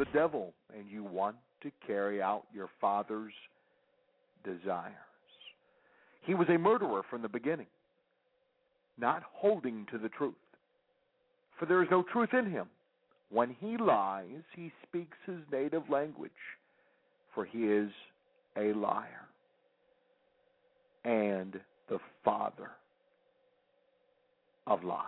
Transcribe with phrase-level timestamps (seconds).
[0.00, 3.34] The devil, and you want to carry out your father's
[4.42, 4.94] desires.
[6.22, 7.66] He was a murderer from the beginning,
[8.98, 10.32] not holding to the truth.
[11.58, 12.66] For there is no truth in him.
[13.28, 16.30] When he lies, he speaks his native language,
[17.34, 17.90] for he is
[18.56, 19.28] a liar
[21.04, 21.60] and
[21.90, 22.70] the father
[24.66, 25.04] of lies.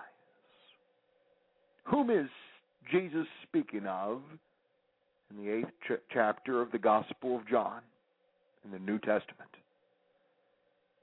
[1.85, 2.29] Whom is
[2.91, 4.21] Jesus speaking of
[5.33, 7.81] in the eighth ch- chapter of the Gospel of John
[8.65, 9.51] in the New Testament.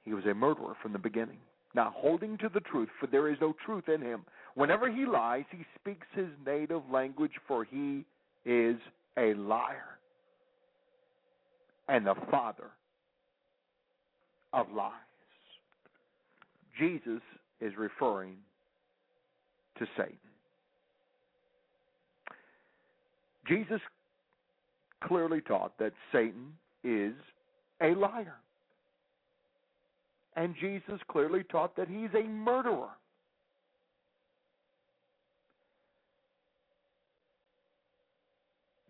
[0.03, 1.39] He was a murderer from the beginning,
[1.75, 4.21] not holding to the truth, for there is no truth in him.
[4.55, 8.05] Whenever he lies, he speaks his native language, for he
[8.45, 8.77] is
[9.17, 9.99] a liar
[11.87, 12.69] and the father
[14.53, 14.93] of lies.
[16.77, 17.21] Jesus
[17.59, 18.37] is referring
[19.77, 20.17] to Satan.
[23.47, 23.81] Jesus
[25.03, 27.13] clearly taught that Satan is
[27.81, 28.35] a liar.
[30.35, 32.89] And Jesus clearly taught that he's a murderer.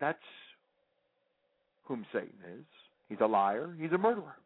[0.00, 0.18] That's
[1.84, 2.64] whom Satan is.
[3.08, 4.36] He's a liar, he's a murderer.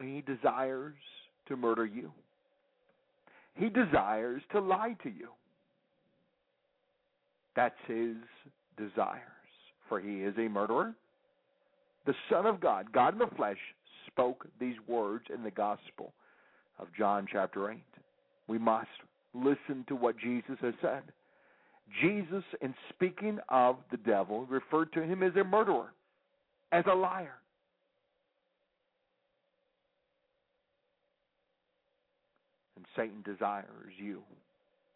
[0.00, 0.94] He desires
[1.46, 2.10] to murder you.
[3.54, 5.28] He desires to lie to you.
[7.54, 8.16] That's his
[8.76, 9.20] desires.
[9.92, 10.94] For he is a murderer.
[12.06, 13.58] The Son of God, God in the flesh,
[14.06, 16.14] spoke these words in the Gospel
[16.78, 17.76] of John chapter 8.
[18.48, 18.88] We must
[19.34, 21.02] listen to what Jesus has said.
[22.00, 25.92] Jesus, in speaking of the devil, referred to him as a murderer,
[26.72, 27.36] as a liar.
[32.76, 34.22] And Satan desires you.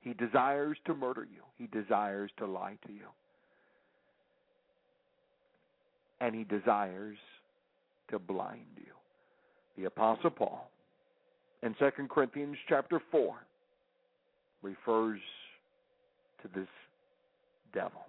[0.00, 1.42] He desires to murder you.
[1.58, 3.08] He desires to lie to you.
[6.20, 7.18] And he desires
[8.10, 8.92] to blind you.
[9.76, 10.70] The apostle Paul
[11.62, 13.34] in 2 Corinthians chapter 4
[14.62, 15.20] refers
[16.42, 16.68] to this
[17.74, 18.02] devil.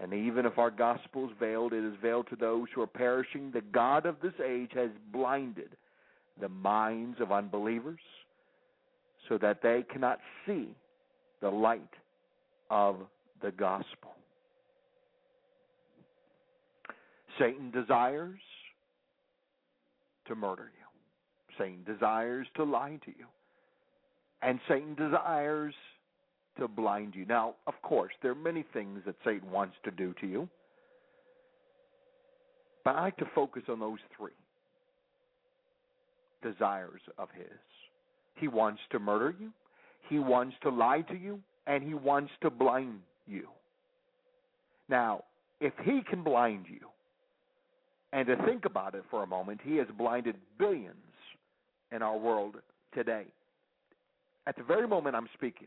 [0.00, 3.50] And even if our gospel is veiled, it is veiled to those who are perishing.
[3.52, 5.70] The God of this age has blinded
[6.40, 8.00] the minds of unbelievers
[9.28, 10.68] so that they cannot see
[11.40, 11.80] the light
[12.70, 12.96] of
[13.40, 14.14] the gospel.
[17.38, 18.40] Satan desires
[20.26, 20.84] to murder you.
[21.58, 23.26] Satan desires to lie to you.
[24.42, 25.74] And Satan desires
[26.58, 27.24] to blind you.
[27.24, 30.48] Now, of course, there are many things that Satan wants to do to you.
[32.84, 34.32] But I like to focus on those three
[36.42, 37.46] desires of his.
[38.34, 39.50] He wants to murder you,
[40.08, 43.48] he wants to lie to you, and he wants to blind you.
[44.88, 45.24] Now,
[45.60, 46.88] if he can blind you,
[48.14, 50.94] and to think about it for a moment, he has blinded billions
[51.90, 52.54] in our world
[52.94, 53.24] today.
[54.46, 55.66] At the very moment I'm speaking,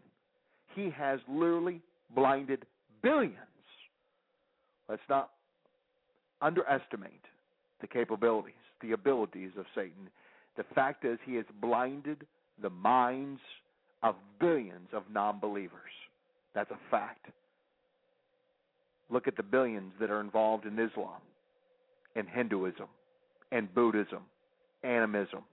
[0.73, 1.81] he has literally
[2.15, 2.65] blinded
[3.03, 3.35] billions.
[4.87, 5.31] Let's not
[6.41, 7.25] underestimate
[7.81, 10.09] the capabilities, the abilities of Satan.
[10.55, 12.25] The fact is, he has blinded
[12.61, 13.41] the minds
[14.03, 15.91] of billions of non believers.
[16.55, 17.25] That's a fact.
[19.09, 21.21] Look at the billions that are involved in Islam,
[22.17, 22.87] in Hinduism,
[23.51, 24.23] and Buddhism,
[24.83, 25.43] animism,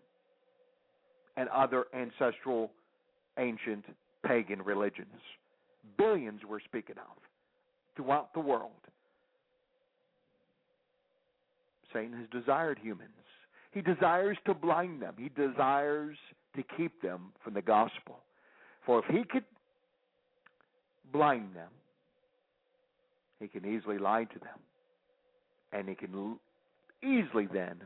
[1.37, 2.71] and other ancestral
[3.39, 3.85] ancient
[4.25, 5.21] pagan religions.
[5.99, 7.17] Billions we're speaking of
[7.97, 8.71] throughout the world.
[11.93, 13.11] Satan has desired humans.
[13.73, 15.15] He desires to blind them.
[15.19, 16.17] He desires
[16.57, 18.19] to keep them from the gospel.
[18.87, 19.45] For if he could
[21.15, 21.71] blind them.
[23.41, 24.59] He can easily lie to them.
[25.73, 26.39] And he can
[27.05, 27.77] easily then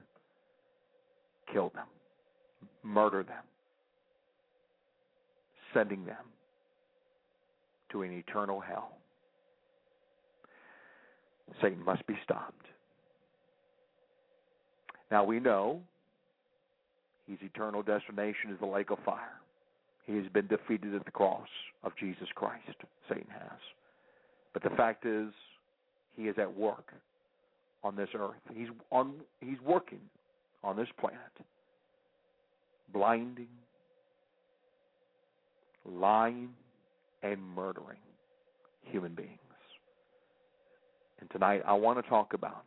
[1.53, 1.87] kill them,
[2.83, 3.43] murder them,
[5.75, 6.17] sending them
[7.91, 8.93] to an eternal hell.
[11.63, 12.67] Satan must be stopped.
[15.11, 15.81] Now we know
[17.27, 19.41] his eternal destination is the lake of fire.
[20.07, 21.49] He has been defeated at the cross
[21.83, 22.65] of Jesus Christ.
[23.09, 23.59] Satan has.
[24.53, 25.29] But the fact is,
[26.17, 26.93] he is at work
[27.83, 28.41] on this earth.
[28.55, 29.15] He's on.
[29.41, 30.01] He's working
[30.65, 31.19] on this planet,
[32.93, 33.49] blinding,
[35.85, 36.51] lying,
[37.23, 37.99] and murdering
[38.83, 39.39] human beings.
[41.21, 42.67] And tonight, I want to talk about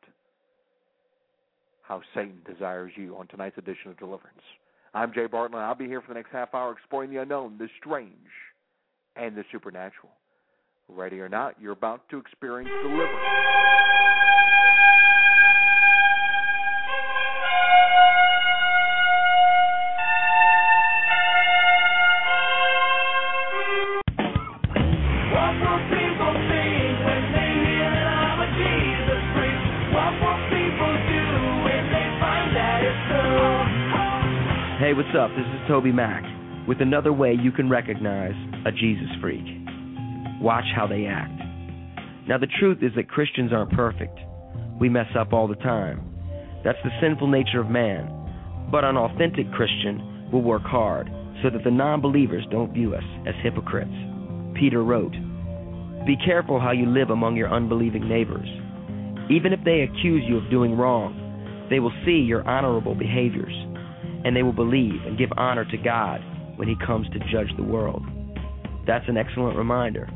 [1.83, 4.41] how Satan desires you on tonight's edition of Deliverance.
[4.93, 5.59] I'm Jay Bartlett.
[5.59, 8.11] And I'll be here for the next half hour exploring the unknown, the strange,
[9.15, 10.11] and the supernatural.
[10.89, 13.60] Ready or not, you're about to experience deliverance.
[35.71, 38.35] TobyMac with another way you can recognize
[38.65, 39.45] a Jesus freak.
[40.41, 41.31] Watch how they act.
[42.27, 44.19] Now, the truth is that Christians aren't perfect.
[44.81, 46.03] We mess up all the time.
[46.65, 48.67] That's the sinful nature of man.
[48.69, 51.09] But an authentic Christian will work hard
[51.41, 53.95] so that the non believers don't view us as hypocrites.
[54.59, 55.13] Peter wrote,
[56.05, 58.49] Be careful how you live among your unbelieving neighbors.
[59.31, 63.55] Even if they accuse you of doing wrong, they will see your honorable behaviors
[64.23, 66.21] and they will believe and give honor to God
[66.57, 68.03] when He comes to judge the world.
[68.85, 70.09] That's an excellent reminder.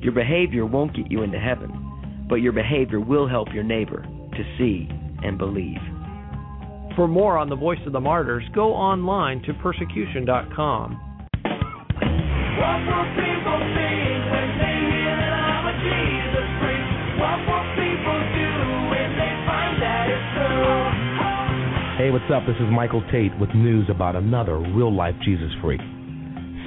[0.00, 4.56] Your behavior won't get you into heaven, but your behavior will help your neighbor to
[4.58, 4.88] see
[5.24, 5.80] and believe.
[6.94, 11.00] For more on the Voice of the Martyrs, go online to persecution.com.
[12.58, 17.57] What will people think when they hear that I'm a Jesus freak?
[22.08, 22.46] Hey, what's up?
[22.46, 25.80] This is Michael Tait with news about another real life Jesus freak.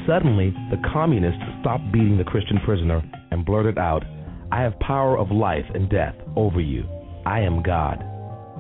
[0.06, 3.02] Suddenly, the communists stopped beating the Christian prisoner
[3.32, 4.04] and blurted out,
[4.52, 6.86] I have power of life and death over you.
[7.26, 7.98] I am God.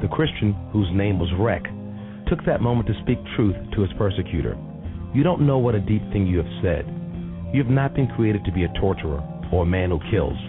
[0.02, 1.62] The Christian, whose name was Rek,
[2.28, 4.58] took that moment to speak truth to his persecutor.
[5.14, 6.90] You don't know what a deep thing you have said.
[7.54, 9.22] You have not been created to be a torturer
[9.54, 10.40] or a man who kills.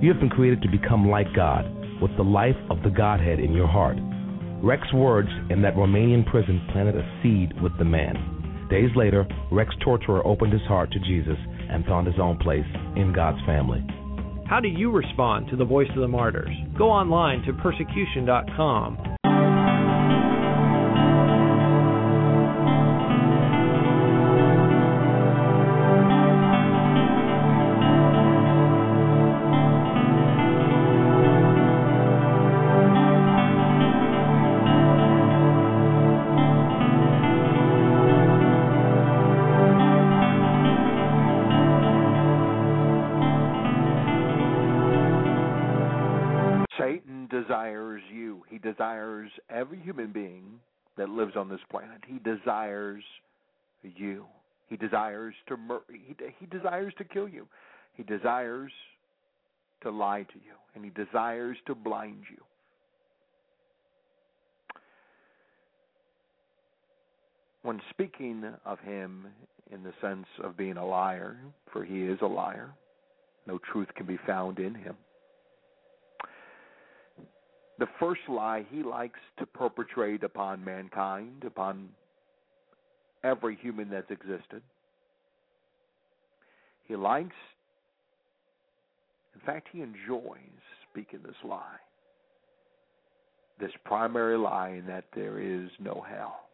[0.00, 1.66] You have been created to become like God,
[2.00, 3.98] with the life of the Godhead in your heart.
[4.62, 8.66] Rek's words in that Romanian prison planted a seed with the man.
[8.70, 11.38] Days later, Rek's torturer opened his heart to Jesus
[11.70, 12.66] and found his own place
[12.96, 13.84] in God's family.
[14.48, 16.54] How do you respond to the Voice of the Martyrs?
[16.78, 19.15] Go online to persecution.com.
[48.56, 50.60] He desires every human being
[50.96, 52.00] that lives on this planet.
[52.06, 53.04] He desires
[53.82, 54.24] you.
[54.70, 57.46] He desires to mur- he he desires to kill you.
[57.92, 58.72] He desires
[59.82, 62.42] to lie to you and he desires to blind you.
[67.60, 69.26] When speaking of him
[69.70, 71.36] in the sense of being a liar,
[71.70, 72.70] for he is a liar,
[73.46, 74.96] no truth can be found in him
[77.78, 81.88] the first lie he likes to perpetrate upon mankind, upon
[83.22, 84.62] every human that's existed.
[86.84, 87.34] He likes,
[89.34, 90.38] in fact, he enjoys
[90.90, 91.80] speaking this lie.
[93.58, 96.48] This primary lie in that there is no hell.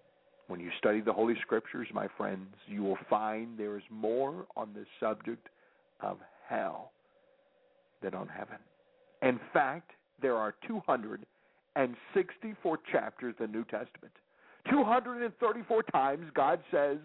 [0.49, 4.71] When you study the Holy Scriptures, my friends, you will find there is more on
[4.75, 5.49] the subject
[6.01, 6.93] of hell
[8.03, 8.59] than on heaven.
[9.23, 14.13] In fact, there are 264 chapters in the New Testament.
[14.71, 16.99] 234 times God says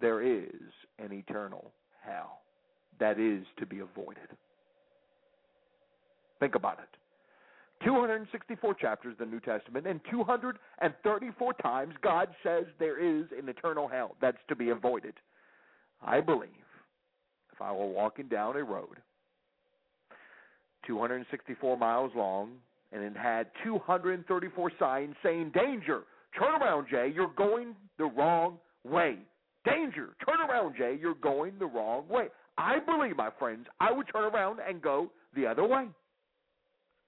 [0.00, 1.72] there is an eternal
[2.02, 2.40] hell
[2.98, 4.28] that is to be avoided.
[6.38, 6.88] Think about it.
[7.84, 13.88] 264 chapters in the New Testament, and 234 times God says there is an eternal
[13.88, 15.14] hell that's to be avoided.
[16.04, 16.50] I believe
[17.52, 18.98] if I were walking down a road
[20.90, 22.50] 264 miles long,
[22.90, 26.02] and it had 234 signs saying, Danger!
[26.36, 29.18] Turn around, Jay, you're going the wrong way.
[29.64, 30.10] Danger!
[30.26, 32.26] Turn around, Jay, you're going the wrong way.
[32.58, 35.86] I believe, my friends, I would turn around and go the other way.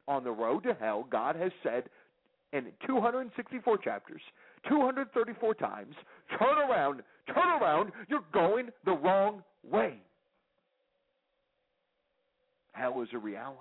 [0.06, 1.84] On the road to hell, God has said
[2.52, 4.20] in 264 chapters,
[4.68, 5.94] 234 times,
[6.38, 9.98] turn around, turn around, you're going the wrong way.
[12.72, 13.58] Hell is a reality.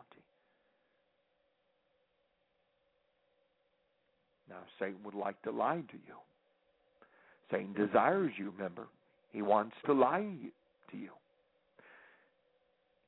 [4.49, 6.15] Now, Satan would like to lie to you.
[7.51, 8.87] Satan desires you, remember.
[9.31, 10.25] He wants to lie
[10.91, 11.11] to you.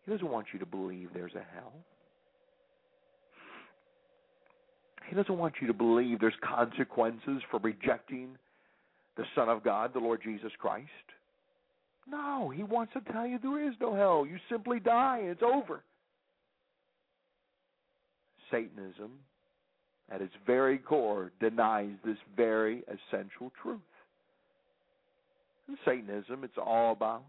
[0.06, 1.74] He doesn't want you to believe there's a hell.
[5.10, 8.38] He doesn't want you to believe there's consequences for rejecting
[9.18, 10.88] the Son of God, the Lord Jesus Christ.
[12.10, 14.26] No, he wants to tell you there is no hell.
[14.26, 15.84] You simply die it's over.
[18.52, 19.12] Satanism,
[20.12, 23.80] at its very core, denies this very essential truth.
[25.68, 27.24] In Satanism, it's all about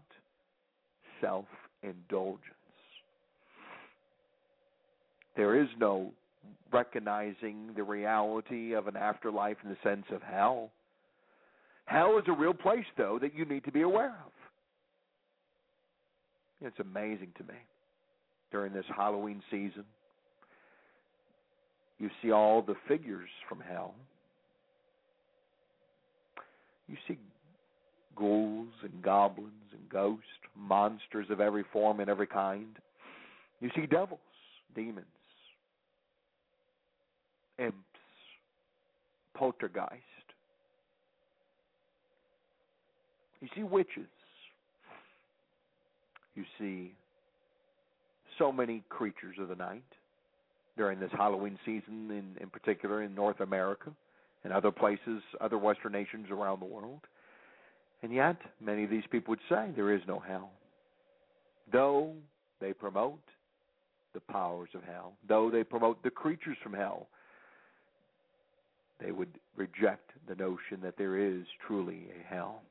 [1.21, 1.45] self
[1.83, 2.41] indulgence.
[5.35, 6.11] There is no
[6.71, 10.71] recognizing the reality of an afterlife in the sense of hell.
[11.85, 14.31] Hell is a real place, though, that you need to be aware of.
[16.61, 17.59] It's amazing to me
[18.51, 19.85] during this Halloween season.
[21.99, 23.95] You see all the figures from hell.
[26.87, 27.17] You see
[28.15, 30.25] ghouls and goblins and ghosts,
[30.55, 32.77] monsters of every form and every kind.
[33.59, 34.19] You see devils,
[34.75, 35.05] demons,
[37.57, 37.75] imps,
[39.33, 40.01] poltergeist.
[43.41, 44.07] You see witches.
[46.35, 46.93] You see
[48.37, 49.83] so many creatures of the night
[50.77, 53.91] during this Halloween season, in, in particular in North America
[54.43, 57.01] and other places, other Western nations around the world.
[58.03, 60.51] And yet, many of these people would say there is no hell.
[61.71, 62.13] Though
[62.61, 63.23] they promote
[64.13, 67.07] the powers of hell, though they promote the creatures from hell,
[69.03, 72.61] they would reject the notion that there is truly a hell.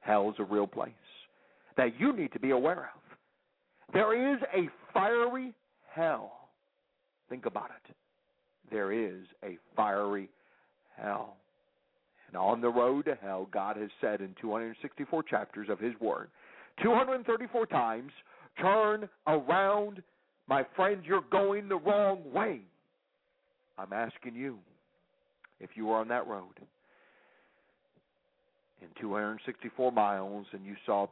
[0.00, 0.92] Hell is a real place
[1.76, 3.16] that you need to be aware of.
[3.92, 5.52] There is a fiery
[5.90, 6.41] hell.
[7.28, 7.94] Think about it.
[8.70, 10.28] There is a fiery
[10.96, 11.36] hell.
[12.28, 16.28] And on the road to hell, God has said in 264 chapters of His Word,
[16.82, 18.12] 234 times,
[18.60, 20.02] turn around.
[20.48, 22.60] My friend, you're going the wrong way.
[23.78, 24.58] I'm asking you,
[25.60, 26.58] if you were on that road
[28.80, 31.06] in 264 miles and you saw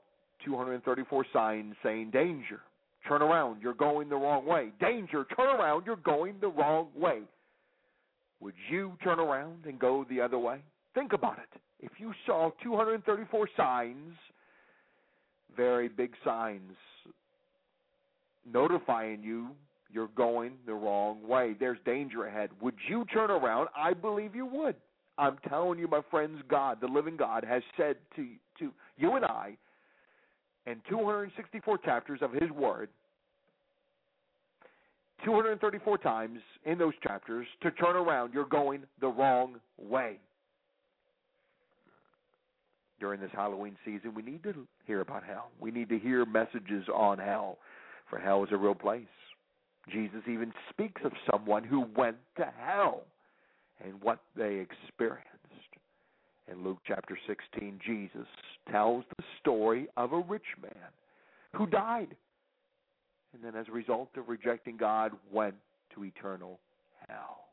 [0.45, 2.61] 234 signs saying danger,
[3.07, 4.71] turn around, you're going the wrong way.
[4.81, 7.21] Danger, turn around, you're going the wrong way.
[8.41, 10.61] Would you turn around and go the other way?
[10.95, 11.61] Think about it.
[11.81, 14.15] If you saw 234 signs,
[15.57, 16.73] very big signs,
[18.51, 19.51] notifying you
[19.93, 23.69] you're going the wrong way, there's danger ahead, would you turn around?
[23.77, 24.77] I believe you would.
[25.19, 28.27] I'm telling you, my friends, God, the living God, has said to
[28.59, 29.57] to you and I
[30.67, 32.89] in 264 chapters of His Word,
[35.25, 38.33] 234 times in those chapters, to turn around.
[38.33, 40.19] You're going the wrong way.
[42.99, 45.51] During this Halloween season, we need to hear about hell.
[45.59, 47.59] We need to hear messages on hell,
[48.09, 49.07] for hell is a real place.
[49.91, 53.03] Jesus even speaks of someone who went to hell
[53.83, 55.27] and what they experienced.
[56.51, 58.27] In Luke chapter 16, Jesus
[58.71, 60.91] tells the story of a rich man
[61.53, 62.17] who died
[63.33, 65.55] and then as a result of rejecting God went
[65.95, 66.59] to eternal
[67.09, 67.45] hell.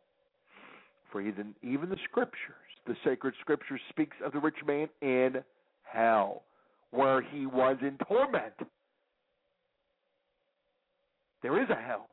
[1.11, 5.43] For even, even the scriptures, the sacred scripture speaks of the rich man in
[5.83, 6.43] hell,
[6.91, 8.53] where he was in torment.
[11.43, 12.07] There is a hell.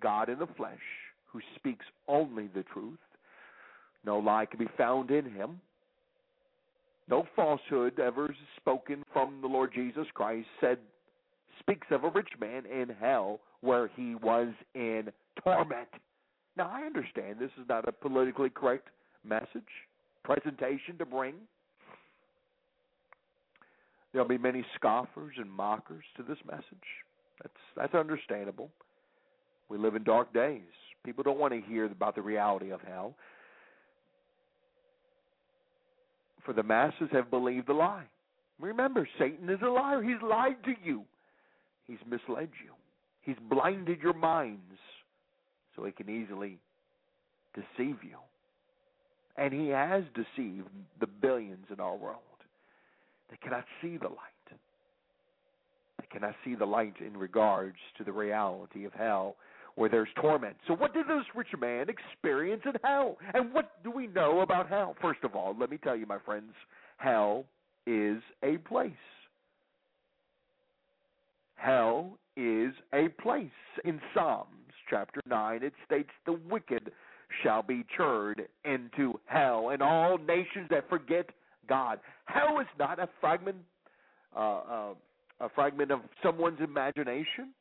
[0.00, 0.78] God in the flesh,
[1.26, 2.98] who speaks only the truth.
[4.04, 5.60] No lie can be found in him.
[7.08, 10.78] No falsehood ever spoken from the Lord Jesus Christ said
[11.60, 15.10] speaks of a rich man in hell where he was in
[15.42, 15.88] torment.
[16.56, 18.88] Now I understand this is not a politically correct
[19.24, 19.48] message,
[20.24, 21.34] presentation to bring.
[24.12, 26.64] There'll be many scoffers and mockers to this message.
[27.42, 28.70] That's that's understandable.
[29.68, 30.62] We live in dark days.
[31.04, 33.14] People don't want to hear about the reality of hell.
[36.48, 38.06] For the masses have believed the lie.
[38.58, 40.02] Remember, Satan is a liar.
[40.02, 41.04] He's lied to you.
[41.86, 42.72] He's misled you.
[43.20, 44.78] He's blinded your minds
[45.76, 46.56] so he can easily
[47.54, 48.16] deceive you.
[49.36, 50.68] And he has deceived
[51.00, 52.22] the billions in our world.
[53.28, 54.58] They cannot see the light.
[56.00, 59.36] They cannot see the light in regards to the reality of hell
[59.78, 60.56] where there's torment.
[60.66, 63.16] So, what did this rich man experience in hell?
[63.32, 64.96] And what do we know about hell?
[65.00, 66.52] First of all, let me tell you, my friends,
[66.96, 67.44] hell
[67.86, 68.90] is a place.
[71.54, 73.50] Hell is a place.
[73.84, 74.48] In Psalms
[74.90, 76.90] chapter 9, it states, The wicked
[77.44, 81.26] shall be churned into hell, and all nations that forget
[81.68, 82.00] God.
[82.24, 83.58] Hell is not a fragment,
[84.36, 84.94] uh, uh,
[85.40, 87.54] a fragment of someone's imagination.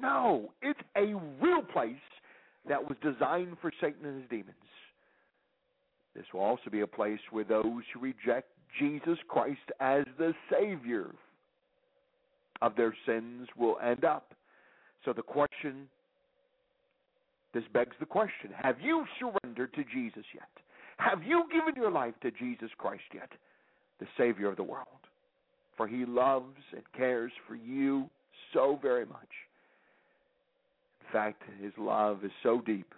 [0.00, 1.94] No, it's a real place
[2.68, 4.56] that was designed for Satan and his demons.
[6.14, 11.14] This will also be a place where those who reject Jesus Christ as the Savior
[12.62, 14.34] of their sins will end up.
[15.04, 15.88] So the question,
[17.54, 20.48] this begs the question have you surrendered to Jesus yet?
[20.98, 23.30] Have you given your life to Jesus Christ yet,
[23.98, 24.86] the Savior of the world?
[25.76, 28.10] For he loves and cares for you
[28.52, 29.28] so very much.
[31.12, 32.94] Fact, his love is so deep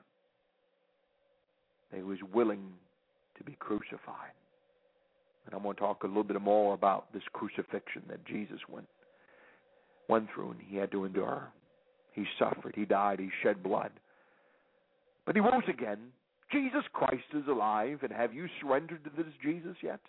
[1.91, 2.63] that he was willing
[3.39, 4.33] to be crucified.
[5.47, 8.87] And I'm going to talk a little bit more about this crucifixion that Jesus went
[10.09, 11.49] went through and he had to endure.
[12.13, 13.91] He suffered, he died, he shed blood.
[15.25, 15.99] But he rose again.
[16.51, 20.01] Jesus Christ is alive, and have you surrendered to this Jesus yet?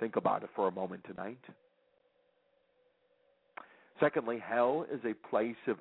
[0.00, 1.38] Think about it for a moment tonight.
[4.00, 5.80] Secondly, hell is a place of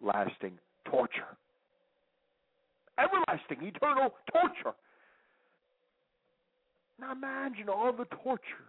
[0.00, 1.36] everlasting torture.
[2.98, 4.76] Everlasting, eternal torture.
[7.00, 8.68] Now imagine all the torture,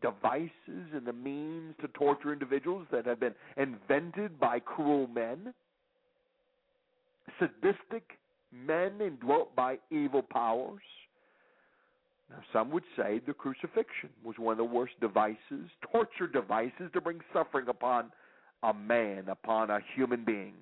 [0.00, 5.52] devices, and the means to torture individuals that have been invented by cruel men,
[7.40, 8.18] sadistic
[8.52, 10.82] men indwelt by evil powers.
[12.30, 17.00] Now, some would say the crucifixion was one of the worst devices, torture devices to
[17.00, 18.12] bring suffering upon
[18.64, 20.54] a man, upon a human being.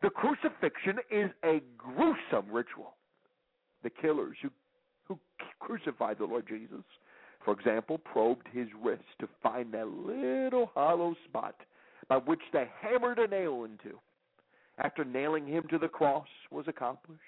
[0.00, 2.94] The crucifixion is a gruesome ritual.
[3.82, 4.50] The killers who,
[5.08, 5.18] who
[5.58, 6.84] crucified the Lord Jesus,
[7.44, 11.56] for example, probed his wrist to find that little hollow spot
[12.08, 13.98] by which they hammered a nail into.
[14.78, 17.20] After nailing him to the cross was accomplished,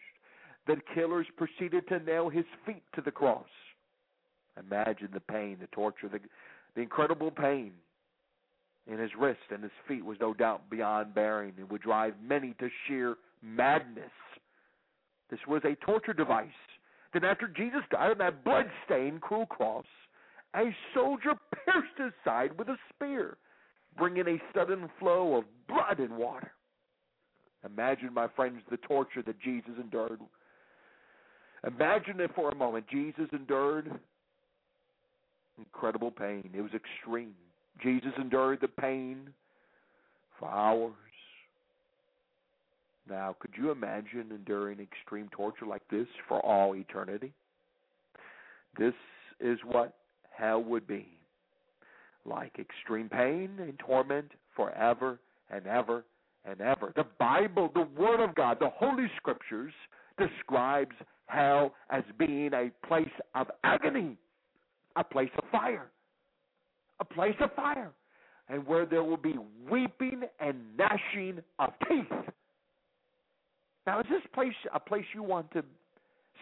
[0.66, 3.48] the killers proceeded to nail his feet to the cross.
[4.58, 6.20] Imagine the pain, the torture, the,
[6.74, 7.72] the incredible pain
[8.86, 12.54] in his wrist and his feet was no doubt beyond bearing and would drive many
[12.60, 14.10] to sheer madness.
[15.30, 16.48] This was a torture device.
[17.12, 19.86] Then, after Jesus died on that blood-stained, cruel cross,
[20.54, 23.36] a soldier pierced his side with a spear,
[23.96, 26.52] bringing a sudden flow of blood and water.
[27.64, 30.20] Imagine, my friends, the torture that Jesus endured.
[31.66, 32.84] Imagine it for a moment.
[32.90, 33.90] Jesus endured
[35.56, 36.50] incredible pain.
[36.52, 37.34] It was extreme.
[37.82, 39.28] Jesus endured the pain
[40.38, 40.92] for hours.
[43.08, 47.32] Now, could you imagine enduring extreme torture like this for all eternity?
[48.78, 48.94] This
[49.40, 49.94] is what
[50.30, 51.06] hell would be
[52.26, 55.18] like extreme pain and torment forever
[55.50, 56.04] and ever
[56.44, 56.92] and ever.
[56.96, 59.72] The Bible, the Word of God, the Holy Scriptures
[60.18, 60.94] describes
[61.26, 64.16] hell as being a place of agony,
[64.96, 65.86] a place of fire,
[67.00, 67.92] a place of fire,
[68.48, 69.34] and where there will be
[69.70, 72.06] weeping and gnashing of teeth.
[73.86, 75.62] Now, is this place a place you want to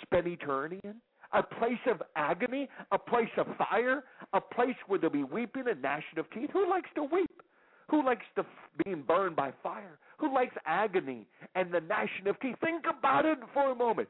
[0.03, 0.95] spend eternity in?
[1.35, 5.81] A place of agony, a place of fire, a place where there'll be weeping and
[5.81, 6.51] gnashing of teeth.
[6.53, 7.43] Who likes to weep?
[7.91, 8.45] Who likes to
[8.85, 9.99] being burned by fire?
[10.19, 12.57] Who likes agony and the gnashing of teeth?
[12.63, 14.09] Think about it for a moment.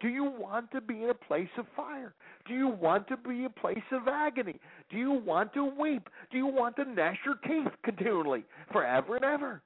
[0.00, 2.14] Do you want to be in a place of fire?
[2.46, 4.60] Do you want to be a place of agony?
[4.90, 6.08] Do you want to weep?
[6.30, 9.62] Do you want to gnash your teeth continually, forever and ever?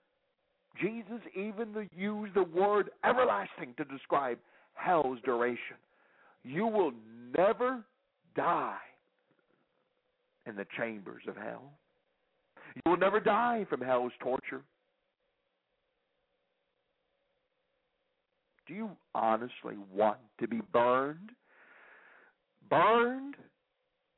[0.81, 4.39] Jesus even used the word everlasting to describe
[4.75, 5.77] hell's duration.
[6.45, 6.93] You will
[7.37, 7.85] never
[8.37, 8.77] die
[10.47, 11.73] in the chambers of hell.
[12.77, 14.63] You will never die from hell's torture.
[18.69, 21.31] Do you honestly want to be burned?
[22.69, 23.35] Burned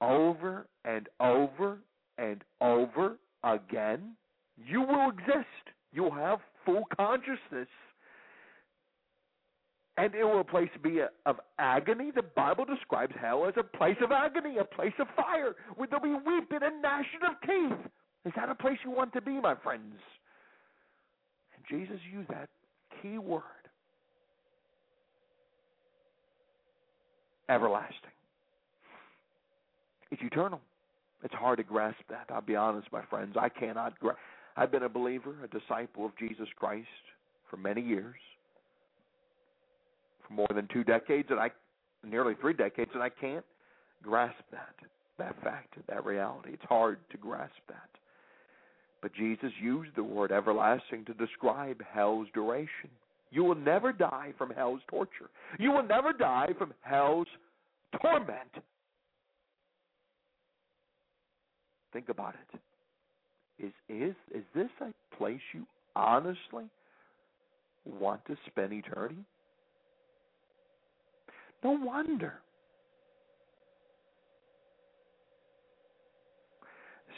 [0.00, 1.78] over and over
[2.18, 4.16] and over again?
[4.66, 5.46] You will exist.
[5.92, 7.68] You'll have full consciousness.
[9.96, 12.10] And it will place be a, of agony.
[12.10, 16.02] The Bible describes hell as a place of agony, a place of fire, where there'll
[16.02, 17.86] be weeping and gnashing of teeth.
[18.24, 19.94] Is that a place you want to be, my friends?
[21.54, 22.48] And Jesus used that
[23.00, 23.42] key word
[27.50, 28.10] everlasting.
[30.10, 30.60] It's eternal.
[31.22, 32.26] It's hard to grasp that.
[32.30, 33.36] I'll be honest, my friends.
[33.38, 34.18] I cannot grasp.
[34.56, 36.86] I've been a believer, a disciple of Jesus Christ
[37.50, 38.16] for many years,
[40.26, 41.50] for more than two decades, and I,
[42.08, 43.44] nearly three decades, and I can't
[44.02, 44.74] grasp that,
[45.18, 46.50] that fact, that reality.
[46.52, 47.88] It's hard to grasp that.
[49.02, 52.90] But Jesus used the word everlasting to describe hell's duration.
[53.30, 55.30] You will never die from hell's torture.
[55.58, 57.28] You will never die from hell's
[58.00, 58.50] torment.
[61.92, 62.60] Think about it.
[63.66, 66.64] Is is is this a place you honestly
[67.84, 69.24] want to spend eternity?
[71.62, 72.34] No wonder.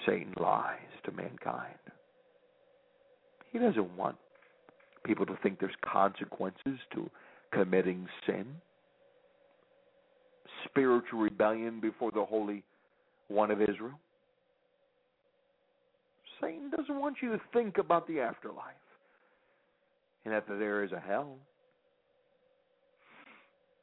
[0.04, 1.78] Satan lies to mankind.
[3.52, 4.16] He doesn't want
[5.04, 7.10] people to think there's consequences to
[7.52, 8.46] committing sin,
[10.64, 12.62] spiritual rebellion before the Holy
[13.28, 13.98] One of Israel.
[16.40, 18.74] Satan doesn't want you to think about the afterlife
[20.24, 21.36] and that there is a hell.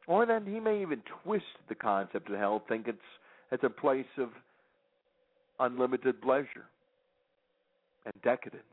[0.08, 2.98] Or that he may even twist the concept of hell, think it's
[3.52, 4.30] it's a place of
[5.60, 6.66] unlimited pleasure
[8.06, 8.64] and decadence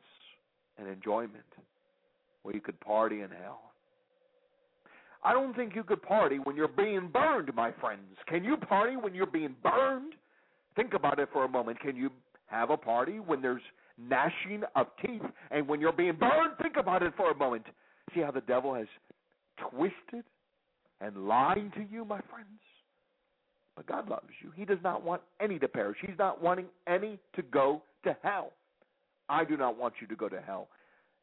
[0.78, 1.32] and enjoyment
[2.46, 3.72] where you could party in hell.
[5.24, 8.16] I don't think you could party when you're being burned, my friends.
[8.28, 10.12] Can you party when you're being burned?
[10.76, 11.80] Think about it for a moment.
[11.80, 12.08] Can you
[12.46, 13.62] have a party when there's
[13.98, 16.52] gnashing of teeth and when you're being burned?
[16.62, 17.64] Think about it for a moment.
[18.14, 18.86] See how the devil has
[19.70, 20.22] twisted
[21.00, 22.60] and lied to you, my friends?
[23.74, 24.52] But God loves you.
[24.54, 25.98] He does not want any to perish.
[26.00, 28.52] He's not wanting any to go to hell.
[29.28, 30.68] I do not want you to go to hell.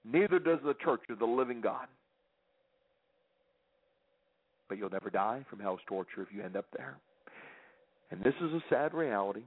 [0.05, 1.87] Neither does the church of the living God.
[4.67, 6.97] But you'll never die from hell's torture if you end up there.
[8.11, 9.43] And this is a sad reality,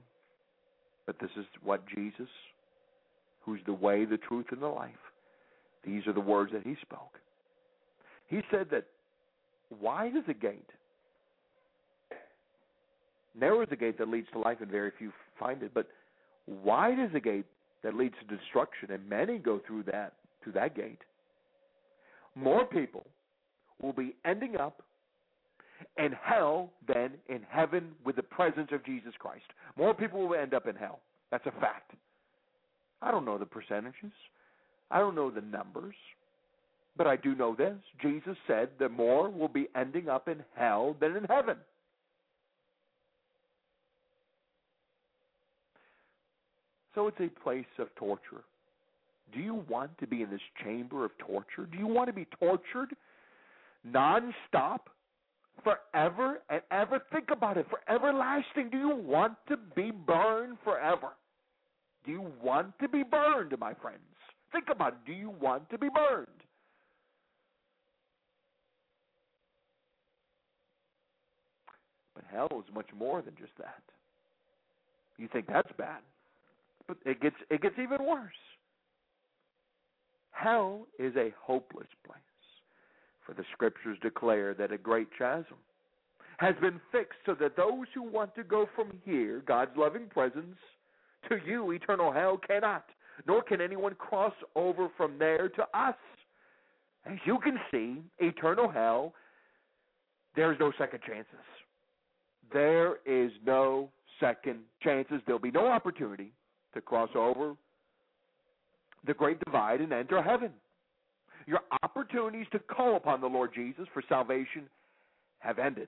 [1.05, 2.27] but this is what Jesus,
[3.41, 4.91] who's the way, the truth, and the life,
[5.85, 7.19] these are the words that he spoke.
[8.27, 8.85] He said that
[9.79, 10.69] wide is the gate,
[13.39, 15.71] narrow is the gate that leads to life, and very few find it.
[15.73, 15.87] But
[16.45, 17.45] wide is the gate
[17.83, 20.13] that leads to destruction, and many go through that
[20.51, 21.01] that gate.
[22.35, 23.05] More people
[23.81, 24.81] will be ending up
[25.97, 29.45] in hell than in heaven with the presence of Jesus Christ.
[29.77, 30.99] More people will end up in hell.
[31.31, 31.91] That's a fact.
[33.01, 34.11] I don't know the percentages.
[34.89, 35.95] I don't know the numbers.
[36.95, 37.75] But I do know this.
[38.01, 41.57] Jesus said that more will be ending up in hell than in heaven.
[46.95, 48.43] So it's a place of torture.
[49.33, 51.67] Do you want to be in this chamber of torture?
[51.69, 52.95] Do you want to be tortured
[53.87, 54.79] nonstop
[55.63, 57.01] forever and ever?
[57.11, 58.69] Think about it for everlasting.
[58.71, 61.09] Do you want to be burned forever?
[62.05, 63.99] Do you want to be burned, my friends?
[64.51, 64.99] Think about it.
[65.05, 66.27] Do you want to be burned?
[72.15, 73.83] But hell is much more than just that.
[75.17, 75.99] You think that's bad.
[76.87, 78.31] But it gets it gets even worse.
[80.37, 82.19] Hell is a hopeless place.
[83.25, 85.57] For the scriptures declare that a great chasm
[86.37, 90.57] has been fixed so that those who want to go from here, God's loving presence,
[91.27, 92.85] to you, eternal hell, cannot,
[93.25, 95.95] nor can anyone cross over from there to us.
[97.05, 99.13] As you can see, eternal hell,
[100.35, 101.33] there's no second chances.
[102.53, 105.19] There is no second chances.
[105.25, 106.31] There'll be no opportunity
[106.75, 107.55] to cross over
[109.07, 110.51] the great divide and enter heaven.
[111.45, 114.63] Your opportunities to call upon the Lord Jesus for salvation
[115.39, 115.87] have ended.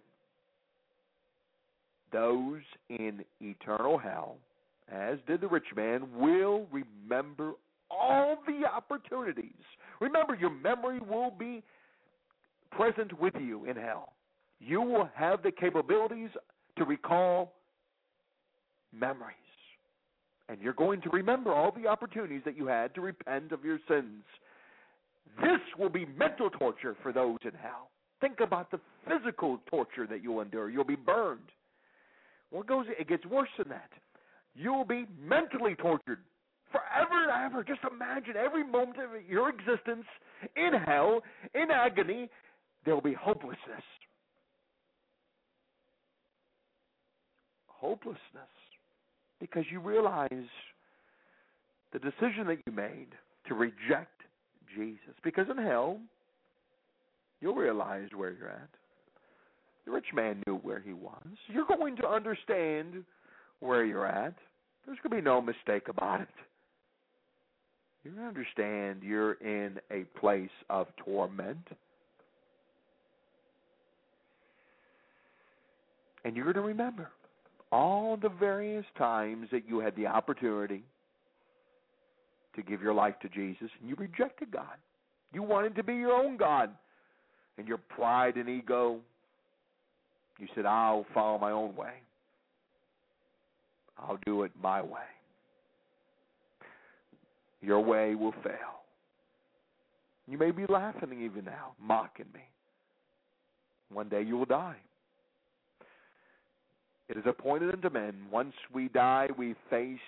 [2.11, 4.37] Those in eternal hell,
[4.91, 7.53] as did the rich man, will remember
[7.91, 9.51] all the opportunities.
[9.99, 11.61] Remember, your memory will be
[12.71, 14.13] present with you in hell.
[14.59, 16.29] You will have the capabilities
[16.77, 17.53] to recall
[18.93, 19.35] memories.
[20.49, 23.79] And you're going to remember all the opportunities that you had to repent of your
[23.87, 24.23] sins.
[25.41, 27.91] This will be mental torture for those in hell.
[28.19, 30.69] Think about the physical torture that you'll endure.
[30.69, 31.51] You'll be burned.
[32.49, 33.91] What goes it gets worse than that.
[34.55, 36.19] You'll be mentally tortured
[36.71, 37.63] forever and ever.
[37.63, 40.05] Just imagine every moment of your existence
[40.55, 41.21] in hell,
[41.53, 42.27] in agony,
[42.85, 43.83] there will be hopelessness.
[47.67, 48.19] Hopelessness
[49.39, 50.29] because you realize
[51.93, 53.07] the decision that you made
[53.47, 54.21] to reject
[54.75, 55.15] Jesus.
[55.23, 55.97] Because in hell,
[57.41, 58.69] you'll realize where you're at.
[59.85, 61.25] The rich man knew where he was.
[61.47, 63.03] You're going to understand
[63.59, 64.35] where you're at.
[64.85, 66.27] There's going to be no mistake about it.
[68.03, 71.67] You're going to understand you're in a place of torment.
[76.23, 77.09] And you're going to remember
[77.71, 80.83] all the various times that you had the opportunity
[82.55, 84.77] to give your life to Jesus and you rejected God.
[85.33, 86.71] You wanted to be your own God.
[87.57, 88.99] And your pride and ego,
[90.39, 91.91] you said, I'll follow my own way.
[93.97, 95.01] I'll do it my way.
[97.61, 98.79] Your way will fail.
[100.25, 102.39] You may be laughing even now, mocking me.
[103.91, 104.77] One day you will die.
[107.09, 109.99] It is appointed unto men, once we die, we face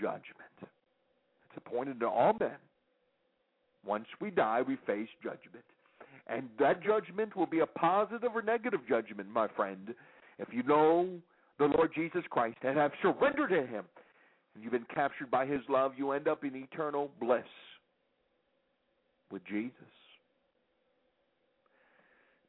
[0.00, 0.22] judgment.
[0.60, 2.58] It's appointed to all men.
[3.84, 5.64] Once we die, we face judgment.
[6.26, 9.94] And that judgment will be a positive or negative judgment, my friend.
[10.38, 11.08] If you know
[11.58, 13.84] the Lord Jesus Christ and have surrendered to Him,
[14.54, 17.40] and you've been captured by His love, you end up in eternal bliss
[19.32, 19.72] with Jesus.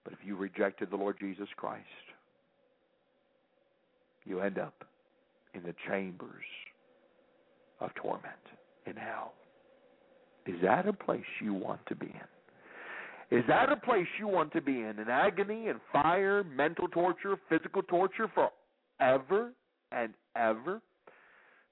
[0.04, 1.86] But if you rejected the Lord Jesus Christ,
[4.26, 4.86] you end up
[5.54, 6.46] in the chambers
[7.80, 8.24] of torment
[8.86, 9.34] in hell.
[10.46, 13.38] Is that a place you want to be in?
[13.38, 14.98] Is that a place you want to be in?
[15.00, 19.52] In agony and fire, mental torture, physical torture forever
[19.92, 20.82] and ever?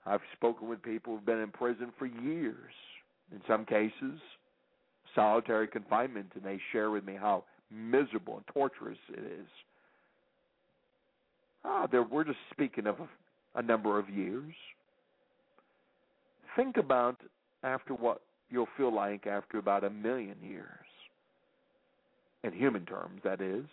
[0.05, 2.71] I've spoken with people who've been in prison for years,
[3.31, 4.19] in some cases,
[5.15, 9.47] solitary confinement, and they share with me how miserable and torturous it is.
[11.67, 14.53] Ah, there, we're just speaking of a, a number of years.
[16.55, 17.17] Think about
[17.63, 20.65] after what you'll feel like after about a million years.
[22.43, 23.65] In human terms, that is.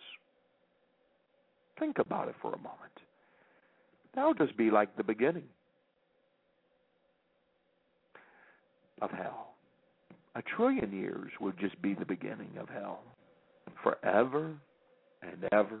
[1.79, 2.79] Think about it for a moment.
[4.13, 5.47] That'll just be like the beginning
[9.01, 9.53] of hell.
[10.35, 12.99] A trillion years would just be the beginning of hell.
[13.83, 14.51] Forever
[15.21, 15.79] and ever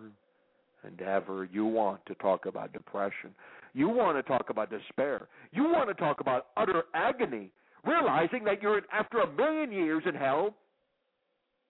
[0.85, 1.47] and ever.
[1.51, 3.31] You want to talk about depression.
[3.73, 5.27] You want to talk about despair.
[5.51, 7.51] You want to talk about utter agony,
[7.85, 10.55] realizing that you're after a million years in hell.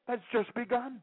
[0.07, 1.01] That's just begun.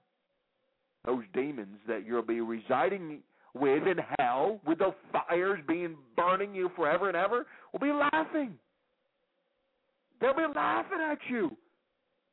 [1.05, 3.19] Those demons that you'll be residing
[3.55, 8.55] with in hell, with the fires being burning you forever and ever, will be laughing.
[10.21, 11.57] They'll be laughing at you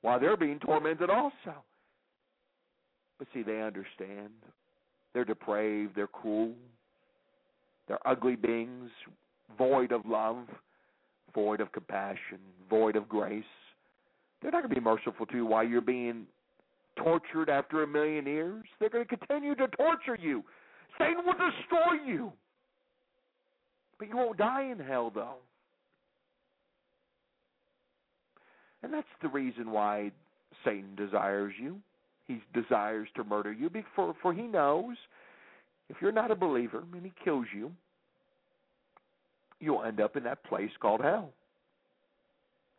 [0.02, 1.63] while they're being tormented also.
[3.18, 4.30] But see, they understand.
[5.13, 6.54] They're depraved, they're cruel,
[7.88, 8.89] they're ugly beings,
[9.58, 10.38] void of love,
[11.34, 13.43] void of compassion, void of grace.
[14.41, 16.26] They're not going to be merciful to you while you're being
[16.95, 18.63] tortured after a million years.
[18.80, 20.43] They're going to continue to torture you.
[20.98, 22.32] Satan will destroy you.
[23.98, 25.36] But you won't die in hell, though.
[28.82, 30.12] And that's the reason why
[30.63, 31.78] Satan desires you.
[32.30, 34.96] He desires to murder you, for, for he knows
[35.89, 37.72] if you're not a believer and he kills you,
[39.60, 41.32] you'll end up in that place called hell.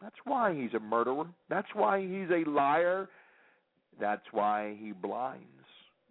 [0.00, 1.26] That's why he's a murderer.
[1.50, 3.08] That's why he's a liar.
[4.00, 5.44] That's why he blinds.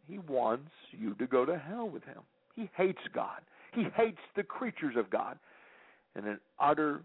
[0.06, 2.20] He wants you to go to hell with him.
[2.56, 3.40] He hates God.
[3.74, 5.40] He hates the creatures of God.
[6.16, 7.02] And an utter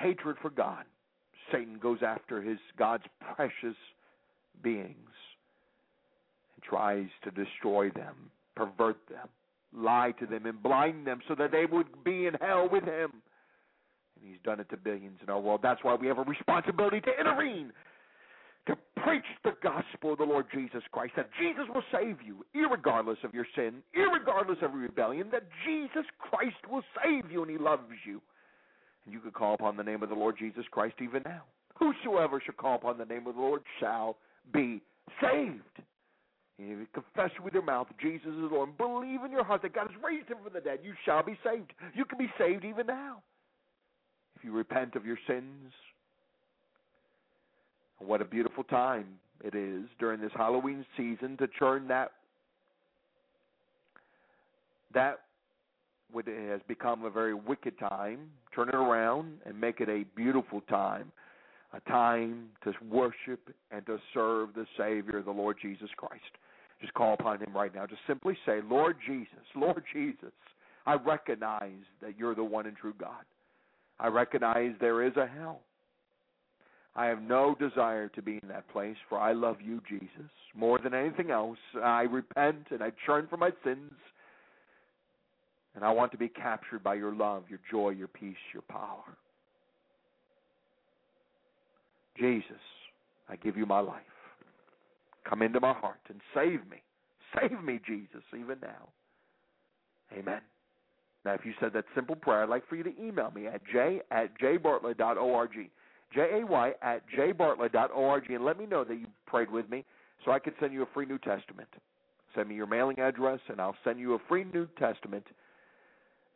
[0.00, 0.84] hatred for God
[1.52, 3.76] Satan goes after his God's precious
[4.62, 4.96] beings
[6.68, 8.14] tries to destroy them,
[8.56, 9.28] pervert them,
[9.76, 13.10] lie to them, and blind them so that they would be in hell with him.
[14.16, 15.60] And he's done it to billions in our world.
[15.62, 17.72] That's why we have a responsibility to intervene,
[18.66, 23.18] to preach the gospel of the Lord Jesus Christ, that Jesus will save you, regardless
[23.24, 27.58] of your sin, regardless of your rebellion, that Jesus Christ will save you and he
[27.58, 28.22] loves you.
[29.04, 31.42] And you could call upon the name of the Lord Jesus Christ even now.
[31.78, 34.16] Whosoever shall call upon the name of the Lord shall
[34.52, 34.80] be
[35.20, 35.82] saved.
[36.58, 39.88] You confess with your mouth Jesus is Lord and believe in your heart that God
[39.90, 41.72] has raised him from the dead, you shall be saved.
[41.94, 43.22] You can be saved even now.
[44.36, 45.72] If you repent of your sins.
[47.98, 49.06] What a beautiful time
[49.42, 52.12] it is during this Halloween season to turn that
[54.92, 55.20] that
[56.12, 60.60] what has become a very wicked time, turn it around and make it a beautiful
[60.62, 61.10] time,
[61.72, 66.22] a time to worship and to serve the Savior, the Lord Jesus Christ.
[66.80, 67.86] Just call upon Him right now.
[67.86, 70.32] Just simply say, Lord Jesus, Lord Jesus,
[70.86, 73.24] I recognize that you're the one and true God.
[73.98, 75.60] I recognize there is a hell.
[76.96, 80.78] I have no desire to be in that place, for I love you, Jesus, more
[80.78, 81.58] than anything else.
[81.82, 83.92] I repent and I turn from my sins.
[85.74, 89.02] And I want to be captured by your love, your joy, your peace, your power.
[92.16, 92.62] Jesus,
[93.28, 94.02] I give you my life.
[95.28, 96.82] Come into my heart and save me.
[97.38, 98.88] Save me, Jesus, even now.
[100.12, 100.40] Amen.
[101.24, 103.62] Now, if you said that simple prayer, I'd like for you to email me at
[103.72, 105.70] j at jbartlett.org.
[106.14, 109.84] J-A-Y at jbartlett.org and let me know that you prayed with me
[110.24, 111.68] so I could send you a free New Testament.
[112.34, 115.26] Send me your mailing address and I'll send you a free New Testament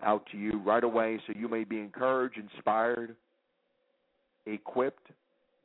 [0.02, 3.14] out to you right away so you may be encouraged, inspired,
[4.46, 5.08] equipped,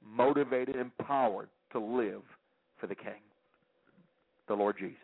[0.05, 2.21] motivated, empowered to live
[2.83, 3.21] for the King,
[4.49, 4.97] the Lord Jesus.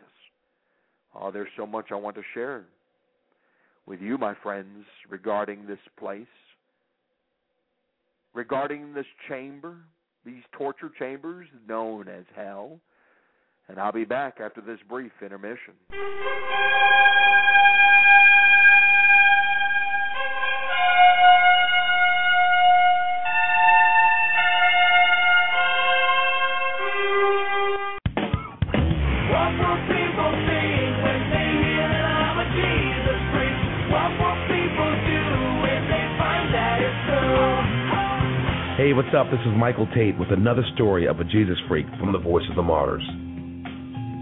[1.14, 2.66] Oh, there's so much I want to share
[3.86, 6.26] with you, my friends, regarding this place
[8.34, 9.76] regarding this chamber,
[10.24, 12.78] these torture chambers known as hell.
[13.68, 15.74] And I'll be back after this brief intermission.
[39.20, 39.30] Up?
[39.30, 42.56] This is Michael Tait with another story of a Jesus freak from the Voice of
[42.56, 43.04] the Martyrs.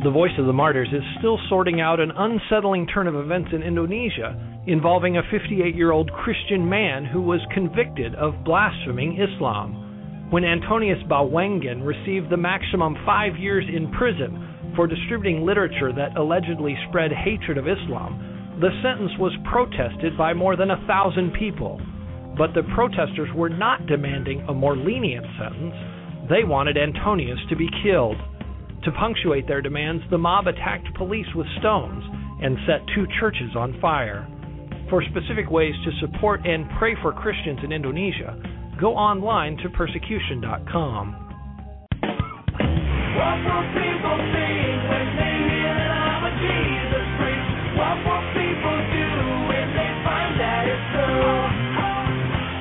[0.03, 3.63] The Voice of the Martyrs is still sorting out an unsettling turn of events in
[3.63, 4.35] Indonesia
[4.67, 10.27] involving a 58 year old Christian man who was convicted of blaspheming Islam.
[10.31, 16.77] When Antonius Bawengan received the maximum five years in prison for distributing literature that allegedly
[16.89, 21.81] spread hatred of Islam, the sentence was protested by more than a thousand people.
[22.39, 25.75] But the protesters were not demanding a more lenient sentence.
[26.31, 28.17] They wanted Antonius to be killed.
[28.85, 32.05] To punctuate their demands, the mob attacked police with stones
[32.41, 34.29] and set two churches on fire.
[34.89, 38.41] For specific ways to support and pray for Christians in Indonesia,
[38.81, 41.25] go online to persecution.com.
[43.19, 44.19] What will people
[44.89, 47.07] when they hear that I'm a Jesus?
[47.77, 48.38] What will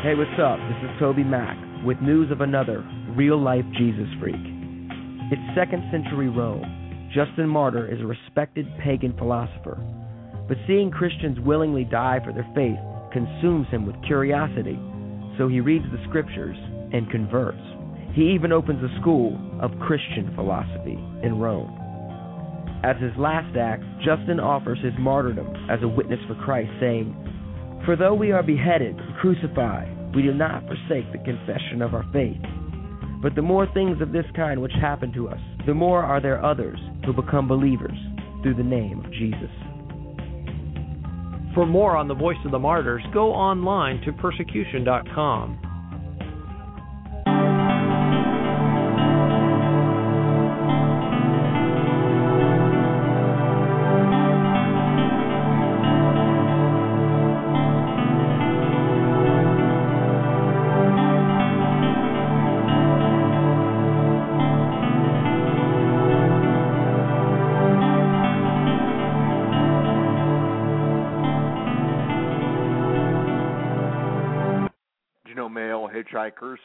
[0.08, 0.56] Hey, what's up?
[0.72, 2.80] This is TobyMac with news of another
[3.18, 4.40] real life Jesus freak.
[4.40, 6.64] It's second century Rome.
[7.14, 9.76] Justin Martyr is a respected pagan philosopher.
[10.48, 12.80] But seeing Christians willingly die for their faith
[13.12, 14.80] consumes him with curiosity,
[15.38, 16.56] so he reads the scriptures
[16.94, 17.60] and converts.
[18.16, 21.68] He even opens a school of Christian philosophy in Rome.
[22.86, 27.12] As his last act, Justin offers his martyrdom as a witness for Christ, saying,
[27.84, 32.42] For though we are beheaded crucified, we do not forsake the confession of our faith.
[33.22, 36.44] But the more things of this kind which happen to us, the more are there
[36.44, 37.98] others who become believers
[38.44, 39.52] through the name of Jesus.
[41.56, 45.67] For more on the Voice of the Martyrs, go online to persecution.com.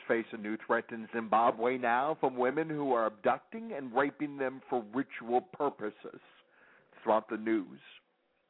[0.09, 4.61] face a new threat in Zimbabwe now from women who are abducting and raping them
[4.69, 6.21] for ritual purposes?
[7.03, 7.81] Throughout the news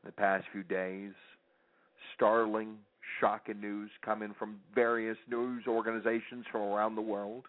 [0.05, 1.13] the past few days,
[2.15, 2.77] startling,
[3.21, 7.45] shocking news coming from various news organizations from around the world.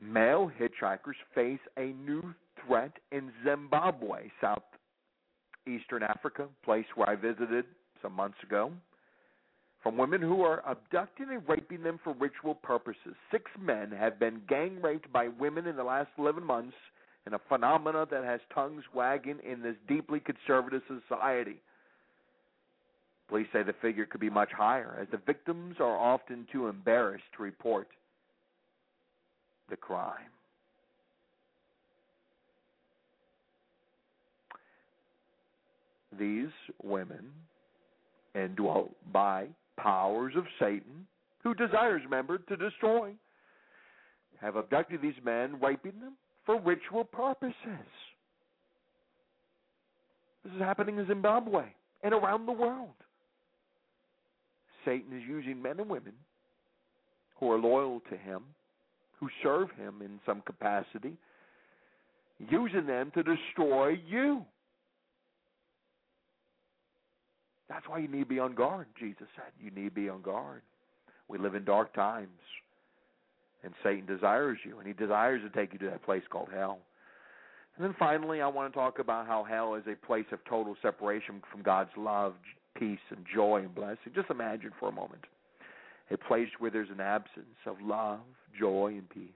[0.00, 2.34] Male hitchhikers face a new
[2.66, 7.66] threat in Zimbabwe, southeastern Africa, place where I visited
[8.02, 8.72] some months ago
[9.82, 13.14] from women who are abducting and raping them for ritual purposes.
[13.30, 16.76] Six men have been gang raped by women in the last 11 months,
[17.26, 21.60] in a phenomena that has tongues wagging in this deeply conservative society.
[23.28, 27.24] Police say the figure could be much higher, as the victims are often too embarrassed
[27.36, 27.88] to report
[29.68, 30.16] the crime.
[36.18, 36.48] These
[36.82, 37.30] women
[38.34, 39.48] and indwelt by
[39.82, 41.06] powers of Satan,
[41.42, 43.12] who desires, remember, to destroy,
[44.40, 46.14] have abducted these men, raping them
[46.46, 47.54] for ritual purposes.
[50.44, 51.64] This is happening in Zimbabwe
[52.02, 52.94] and around the world.
[54.84, 56.14] Satan is using men and women
[57.38, 58.42] who are loyal to him
[59.20, 61.12] who serve him in some capacity,
[62.38, 64.44] using them to destroy you.
[67.70, 69.52] That's why you need to be on guard, Jesus said.
[69.62, 70.62] You need to be on guard.
[71.28, 72.40] We live in dark times,
[73.62, 76.80] and Satan desires you, and he desires to take you to that place called hell.
[77.76, 80.74] And then finally, I want to talk about how hell is a place of total
[80.82, 82.34] separation from God's love,
[82.76, 84.12] peace, and joy and blessing.
[84.16, 85.24] Just imagine for a moment
[86.10, 88.18] a place where there's an absence of love,
[88.58, 89.28] joy, and peace.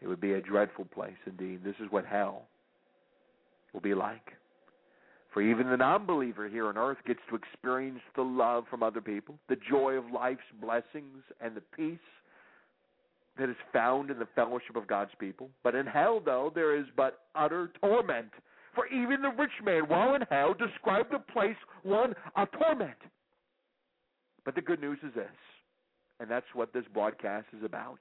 [0.00, 1.62] It would be a dreadful place indeed.
[1.62, 2.44] This is what hell
[3.74, 4.32] will be like.
[5.34, 9.00] For even the non believer here on earth gets to experience the love from other
[9.00, 11.98] people, the joy of life's blessings, and the peace
[13.36, 15.50] that is found in the fellowship of God's people.
[15.64, 18.30] But in hell, though, there is but utter torment.
[18.76, 22.96] For even the rich man, while in hell, described the place one a torment.
[24.44, 25.26] But the good news is this,
[26.20, 27.98] and that's what this broadcast is about.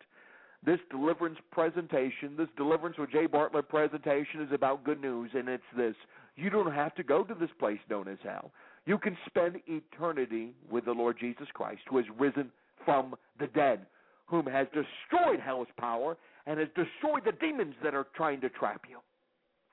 [0.64, 5.64] This deliverance presentation, this deliverance with Jay Bartlett presentation is about good news, and it's
[5.76, 5.96] this.
[6.36, 8.52] You don't have to go to this place known as hell.
[8.86, 12.52] You can spend eternity with the Lord Jesus Christ, who has risen
[12.84, 13.86] from the dead,
[14.26, 18.82] whom has destroyed hell's power and has destroyed the demons that are trying to trap
[18.90, 18.98] you.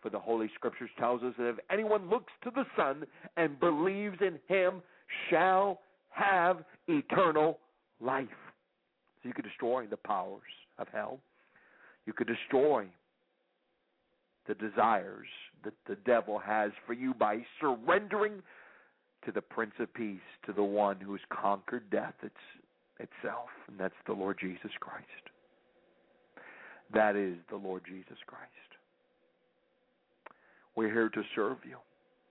[0.02, 3.04] For the Holy Scriptures tells us that if anyone looks to the Son
[3.36, 4.82] and believes in him,
[5.28, 5.80] shall
[6.10, 7.58] have eternal
[8.00, 8.28] life.
[9.22, 10.40] So you could destroy the powers
[10.78, 11.18] of hell.
[12.06, 12.86] You could destroy
[14.48, 15.28] the desires
[15.64, 18.42] that the devil has for you by surrendering
[19.24, 22.34] to the Prince of Peace, to the one who has conquered death it's,
[22.98, 25.06] itself, and that's the Lord Jesus Christ.
[26.92, 28.50] That is the Lord Jesus Christ.
[30.74, 31.76] We're here to serve you.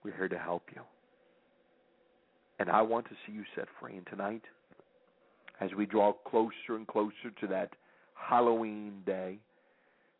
[0.03, 0.81] We're here to help you.
[2.59, 3.95] And I want to see you set free.
[3.95, 4.41] And tonight,
[5.61, 7.71] as we draw closer and closer to that
[8.15, 9.37] Halloween day,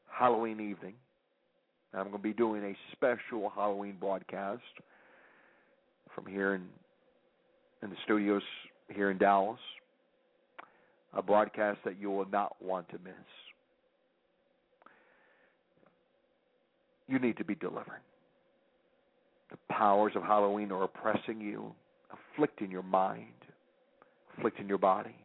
[0.10, 0.94] Halloween evening,
[1.94, 4.62] I'm going to be doing a special Halloween broadcast
[6.14, 6.64] from here in
[7.82, 8.42] in the studios
[8.90, 9.60] here in Dallas.
[11.14, 13.14] A broadcast that you will not want to miss.
[17.08, 18.02] You need to be delivered.
[19.50, 21.74] The powers of Halloween are oppressing you,
[22.36, 23.26] afflicting your mind,
[24.38, 25.16] afflicting your body.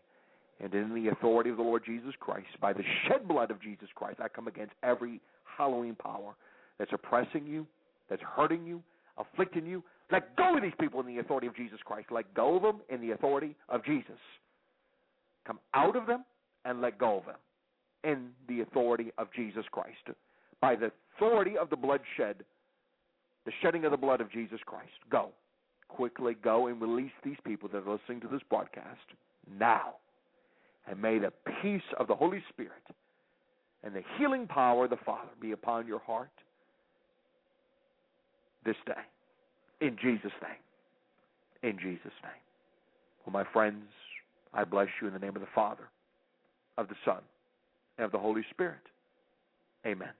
[0.60, 3.88] And in the authority of the Lord Jesus Christ, by the shed blood of Jesus
[3.94, 6.34] Christ, I come against every Halloween power
[6.78, 7.66] that's oppressing you,
[8.08, 8.82] that's hurting you,
[9.18, 9.82] afflicting you.
[10.10, 12.08] Let go of these people in the authority of Jesus Christ.
[12.10, 14.18] Let go of them in the authority of Jesus.
[15.46, 16.24] Come out of them
[16.64, 17.36] and let go of them
[18.02, 20.16] in the authority of Jesus Christ.
[20.60, 22.36] By the authority of the blood shed,
[23.44, 24.92] the shedding of the blood of Jesus Christ.
[25.10, 25.30] Go.
[25.88, 29.00] Quickly go and release these people that are listening to this broadcast
[29.58, 29.94] now.
[30.88, 32.72] And may the peace of the Holy Spirit
[33.82, 36.30] and the healing power of the Father be upon your heart
[38.64, 38.92] this day.
[39.80, 40.60] In Jesus' name.
[41.62, 42.42] In Jesus' name.
[43.26, 43.84] Well, my friends,
[44.52, 45.88] I bless you in the name of the Father,
[46.78, 47.20] of the Son,
[47.98, 48.80] and of the Holy Spirit.
[49.86, 50.10] Amen.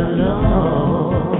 [0.00, 1.37] alone.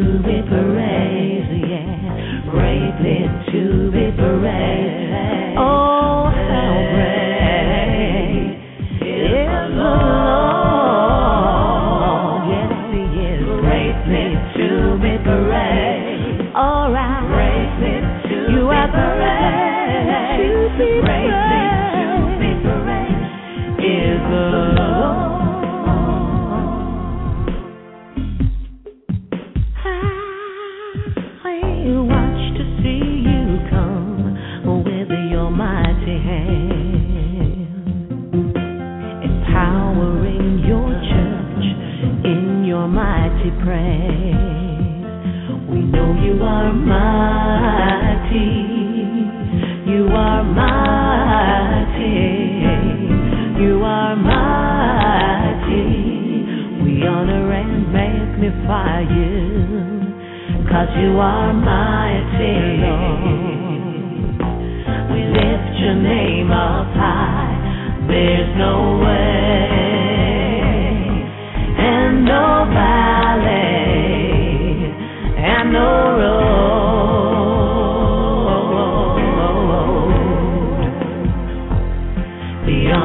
[0.00, 0.39] you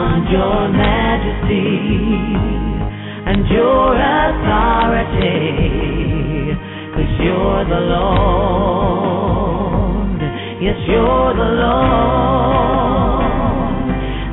[0.06, 1.66] on your majesty
[3.30, 5.34] and your authority.
[6.94, 10.22] Cause you're the Lord.
[10.62, 13.26] Yes, you're the Lord.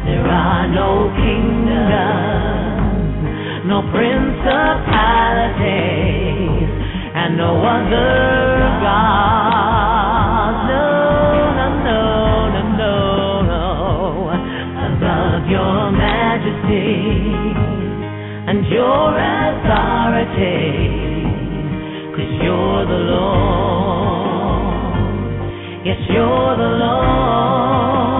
[0.06, 3.24] There are no kingdoms,
[3.66, 6.68] no principalities,
[7.14, 8.12] and no other
[8.84, 9.51] God.
[18.70, 20.60] your authority.
[22.14, 24.72] Cause you're the Lord.
[25.84, 28.11] Yes, you're the Lord.